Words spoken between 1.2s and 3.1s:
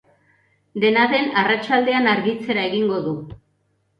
arratsaldean argitzera egingo